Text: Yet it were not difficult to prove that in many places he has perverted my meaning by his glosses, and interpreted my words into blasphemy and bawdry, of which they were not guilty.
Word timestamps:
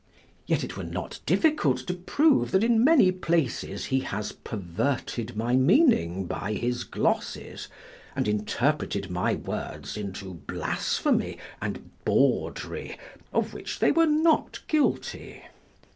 Yet 0.47 0.63
it 0.63 0.75
were 0.75 0.83
not 0.83 1.19
difficult 1.27 1.77
to 1.85 1.93
prove 1.93 2.49
that 2.53 2.63
in 2.63 2.83
many 2.83 3.11
places 3.11 3.85
he 3.85 3.99
has 3.99 4.31
perverted 4.31 5.37
my 5.37 5.55
meaning 5.55 6.25
by 6.25 6.53
his 6.53 6.83
glosses, 6.83 7.67
and 8.15 8.27
interpreted 8.27 9.11
my 9.11 9.35
words 9.35 9.97
into 9.97 10.33
blasphemy 10.47 11.37
and 11.61 11.91
bawdry, 12.03 12.97
of 13.31 13.53
which 13.53 13.77
they 13.77 13.91
were 13.91 14.07
not 14.07 14.61
guilty. 14.67 15.43